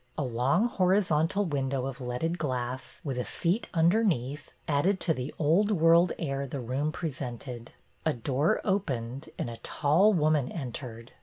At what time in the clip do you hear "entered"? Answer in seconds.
10.51-11.11